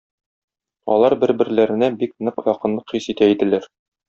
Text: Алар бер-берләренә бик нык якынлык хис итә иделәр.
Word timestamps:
Алар 0.95 1.15
бер-берләренә 1.23 1.91
бик 2.01 2.17
нык 2.29 2.43
якынлык 2.53 2.97
хис 2.97 3.11
итә 3.15 3.31
иделәр. 3.35 3.71